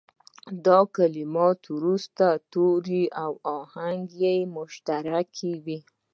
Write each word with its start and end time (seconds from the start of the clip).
دا 0.65 0.79
کلمات 0.95 1.61
وروستي 1.77 2.29
توري 2.51 3.03
او 3.23 3.31
آهنګ 3.59 4.01
یې 4.23 4.35
مشترک 4.55 5.29
وي. 5.65 5.79